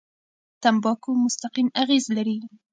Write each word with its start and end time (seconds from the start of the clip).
تمباکو 0.61 1.09
مستقیم 1.23 1.67
اغېز 1.81 2.05
لري. 2.17 2.37